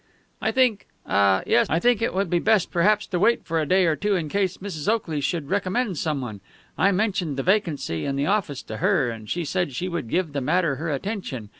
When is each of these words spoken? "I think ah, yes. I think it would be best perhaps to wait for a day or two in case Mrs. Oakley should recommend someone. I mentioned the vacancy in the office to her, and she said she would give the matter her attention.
"I 0.41 0.51
think 0.51 0.87
ah, 1.05 1.43
yes. 1.45 1.67
I 1.69 1.79
think 1.79 2.01
it 2.01 2.11
would 2.11 2.27
be 2.27 2.39
best 2.39 2.71
perhaps 2.71 3.05
to 3.05 3.19
wait 3.19 3.45
for 3.45 3.61
a 3.61 3.67
day 3.67 3.85
or 3.85 3.95
two 3.95 4.15
in 4.15 4.29
case 4.29 4.57
Mrs. 4.57 4.89
Oakley 4.91 5.21
should 5.21 5.51
recommend 5.51 5.99
someone. 5.99 6.41
I 6.75 6.91
mentioned 6.91 7.37
the 7.37 7.43
vacancy 7.43 8.05
in 8.05 8.15
the 8.15 8.25
office 8.25 8.63
to 8.63 8.77
her, 8.77 9.11
and 9.11 9.29
she 9.29 9.45
said 9.45 9.75
she 9.75 9.87
would 9.87 10.09
give 10.09 10.33
the 10.33 10.41
matter 10.41 10.77
her 10.77 10.89
attention. 10.91 11.49